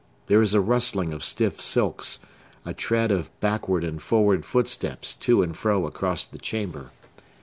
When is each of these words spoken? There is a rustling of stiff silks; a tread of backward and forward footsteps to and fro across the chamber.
There 0.25 0.41
is 0.41 0.55
a 0.55 0.61
rustling 0.61 1.13
of 1.13 1.23
stiff 1.23 1.61
silks; 1.61 2.17
a 2.65 2.73
tread 2.73 3.11
of 3.11 3.29
backward 3.39 3.83
and 3.83 4.01
forward 4.01 4.45
footsteps 4.45 5.13
to 5.17 5.43
and 5.43 5.55
fro 5.55 5.85
across 5.85 6.25
the 6.25 6.39
chamber. 6.39 6.89